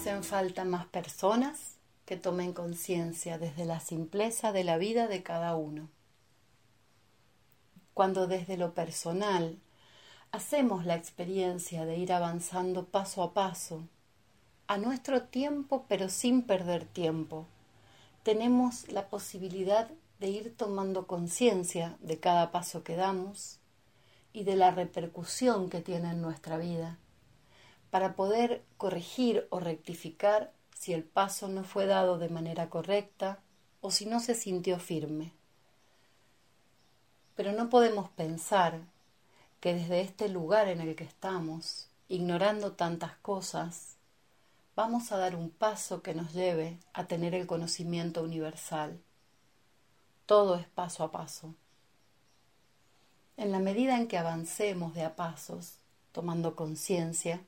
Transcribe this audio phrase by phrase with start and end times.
[0.00, 1.76] hacen falta más personas
[2.06, 5.90] que tomen conciencia desde la simpleza de la vida de cada uno.
[7.92, 9.58] Cuando desde lo personal
[10.32, 13.82] hacemos la experiencia de ir avanzando paso a paso,
[14.68, 17.46] a nuestro tiempo pero sin perder tiempo,
[18.22, 23.58] tenemos la posibilidad de ir tomando conciencia de cada paso que damos
[24.32, 26.96] y de la repercusión que tiene en nuestra vida,
[27.90, 33.40] para poder corregir o rectificar si el paso no fue dado de manera correcta
[33.80, 35.32] o si no se sintió firme.
[37.34, 38.80] Pero no podemos pensar
[39.60, 43.96] que desde este lugar en el que estamos, ignorando tantas cosas,
[44.74, 48.98] vamos a dar un paso que nos lleve a tener el conocimiento universal.
[50.26, 51.54] Todo es paso a paso.
[53.36, 55.74] En la medida en que avancemos de a pasos,
[56.12, 57.42] tomando conciencia,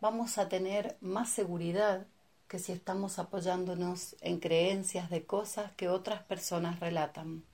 [0.00, 2.06] vamos a tener más seguridad
[2.46, 7.44] que si estamos apoyándonos en creencias de cosas que otras personas relatan.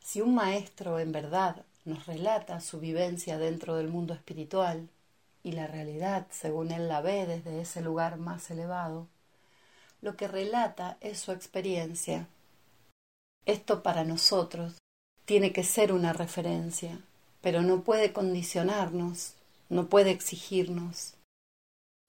[0.00, 4.88] Si un maestro en verdad nos relata su vivencia dentro del mundo espiritual
[5.42, 9.08] y la realidad según él la ve desde ese lugar más elevado,
[10.00, 12.28] lo que relata es su experiencia.
[13.44, 14.78] Esto para nosotros
[15.24, 17.00] tiene que ser una referencia,
[17.42, 19.34] pero no puede condicionarnos,
[19.68, 21.14] no puede exigirnos.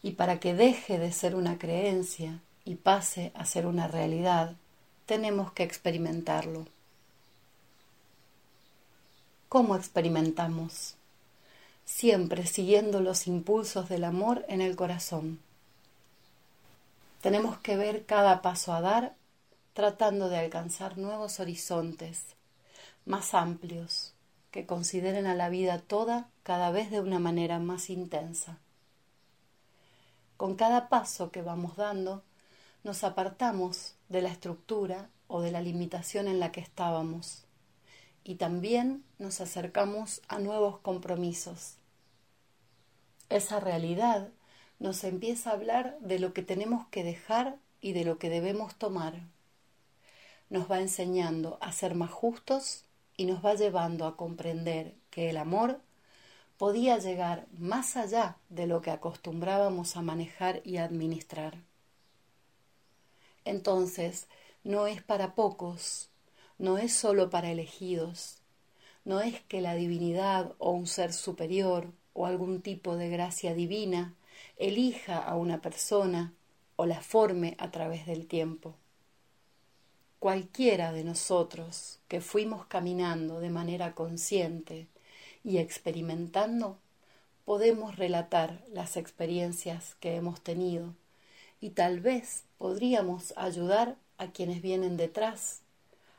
[0.02, 4.56] Y para que deje de ser una creencia y pase a ser una realidad,
[5.06, 6.68] tenemos que experimentarlo.
[9.50, 10.96] ¿Cómo experimentamos?
[11.84, 15.40] Siempre siguiendo los impulsos del amor en el corazón.
[17.22, 19.16] Tenemos que ver cada paso a dar
[19.74, 22.22] tratando de alcanzar nuevos horizontes,
[23.06, 24.14] más amplios,
[24.52, 28.58] que consideren a la vida toda cada vez de una manera más intensa.
[30.38, 32.24] Con cada paso que vamos dando,
[32.84, 37.46] nos apartamos de la estructura o de la limitación en la que estábamos
[38.24, 41.78] y también nos acercamos a nuevos compromisos.
[43.30, 44.30] Esa realidad
[44.80, 48.76] nos empieza a hablar de lo que tenemos que dejar y de lo que debemos
[48.76, 49.22] tomar.
[50.50, 52.86] Nos va enseñando a ser más justos
[53.20, 55.82] y nos va llevando a comprender que el amor
[56.58, 61.58] podía llegar más allá de lo que acostumbrábamos a manejar y administrar.
[63.44, 64.28] Entonces,
[64.64, 66.08] no es para pocos,
[66.58, 68.38] no es sólo para elegidos,
[69.04, 74.16] no es que la divinidad o un ser superior o algún tipo de gracia divina
[74.56, 76.34] elija a una persona
[76.78, 78.79] o la forme a través del tiempo.
[80.20, 84.88] Cualquiera de nosotros que fuimos caminando de manera consciente
[85.44, 86.78] y experimentando,
[87.46, 90.94] podemos relatar las experiencias que hemos tenido.
[91.62, 95.62] Y tal vez podríamos ayudar a quienes vienen detrás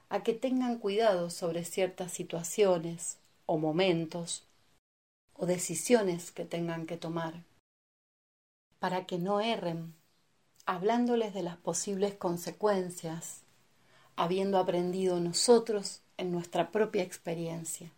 [0.08, 4.44] a que tengan cuidado sobre ciertas situaciones o momentos
[5.34, 7.44] o decisiones que tengan que tomar
[8.80, 9.94] para que no erren,
[10.64, 13.42] hablándoles de las posibles consecuencias,
[14.20, 17.91] habiendo aprendido nosotros en nuestra propia experiencia.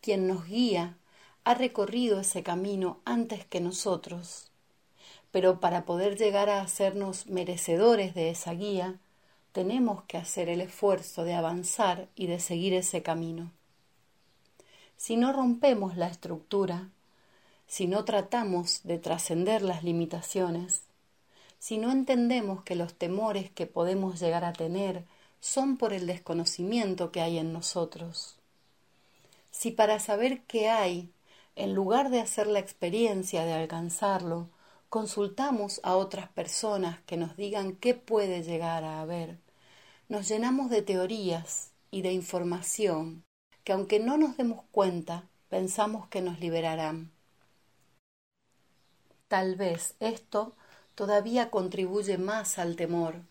[0.00, 0.96] Quien nos guía
[1.44, 4.50] ha recorrido ese camino antes que nosotros,
[5.30, 8.98] pero para poder llegar a hacernos merecedores de esa guía,
[9.52, 13.52] tenemos que hacer el esfuerzo de avanzar y de seguir ese camino.
[14.96, 16.88] Si no rompemos la estructura,
[17.68, 20.87] si no tratamos de trascender las limitaciones,
[21.58, 25.04] si no entendemos que los temores que podemos llegar a tener
[25.40, 28.36] son por el desconocimiento que hay en nosotros,
[29.50, 31.10] si para saber qué hay,
[31.56, 34.48] en lugar de hacer la experiencia de alcanzarlo,
[34.88, 39.38] consultamos a otras personas que nos digan qué puede llegar a haber,
[40.08, 43.24] nos llenamos de teorías y de información
[43.64, 47.10] que aunque no nos demos cuenta, pensamos que nos liberarán.
[49.28, 50.54] Tal vez esto
[50.98, 53.22] todavía contribuye más al temor,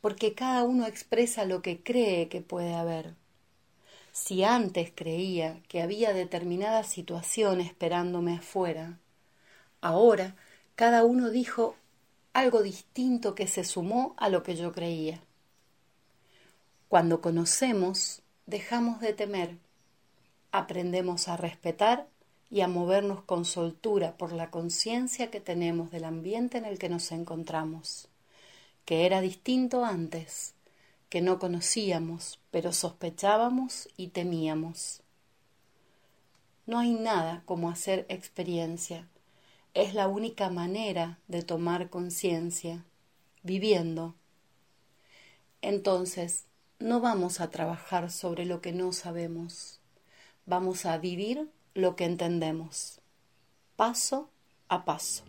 [0.00, 3.16] porque cada uno expresa lo que cree que puede haber.
[4.12, 9.00] Si antes creía que había determinada situación esperándome afuera,
[9.80, 10.36] ahora
[10.76, 11.74] cada uno dijo
[12.32, 15.20] algo distinto que se sumó a lo que yo creía.
[16.88, 19.56] Cuando conocemos, dejamos de temer,
[20.52, 22.06] aprendemos a respetar
[22.50, 26.88] y a movernos con soltura por la conciencia que tenemos del ambiente en el que
[26.88, 28.08] nos encontramos,
[28.84, 30.54] que era distinto antes,
[31.10, 35.02] que no conocíamos, pero sospechábamos y temíamos.
[36.66, 39.08] No hay nada como hacer experiencia,
[39.74, 42.84] es la única manera de tomar conciencia,
[43.42, 44.14] viviendo.
[45.62, 46.44] Entonces,
[46.78, 49.80] no vamos a trabajar sobre lo que no sabemos,
[50.46, 53.00] vamos a vivir lo que entendemos,
[53.76, 54.28] paso
[54.68, 55.27] a paso.